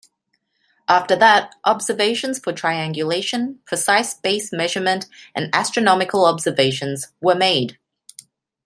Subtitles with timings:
[0.87, 7.77] After that, observations for triangulation, precise base measurement and astronomical observations were made.